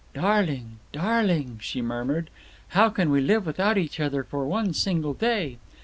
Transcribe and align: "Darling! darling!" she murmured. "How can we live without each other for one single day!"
"Darling! 0.15 0.79
darling!" 0.91 1.59
she 1.61 1.79
murmured. 1.79 2.31
"How 2.69 2.89
can 2.89 3.11
we 3.11 3.21
live 3.21 3.45
without 3.45 3.77
each 3.77 3.99
other 3.99 4.23
for 4.23 4.47
one 4.47 4.73
single 4.73 5.13
day!" 5.13 5.59